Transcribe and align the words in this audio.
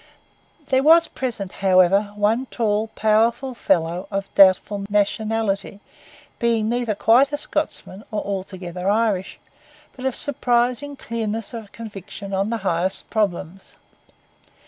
There 0.69 0.81
was 0.81 1.07
present, 1.07 1.51
however, 1.61 2.11
one 2.15 2.47
tall, 2.47 2.87
powerful 2.95 3.53
fellow 3.53 4.07
of 4.09 4.33
doubtful 4.33 4.85
nationality, 4.89 5.79
being 6.39 6.67
neither 6.67 6.95
quite 6.95 7.39
Scotsman 7.39 8.03
nor 8.11 8.23
altogether 8.23 8.89
Irish, 8.89 9.37
but 9.95 10.05
of 10.05 10.15
surprising 10.15 10.95
clearness 10.95 11.53
of 11.53 11.71
conviction 11.71 12.33
on 12.33 12.49
the 12.49 12.57
highest 12.65 13.11
problems. 13.11 13.75